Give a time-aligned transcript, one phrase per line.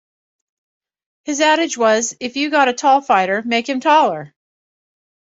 [1.25, 4.33] His adage was: If you got a tall fighter, make him taller.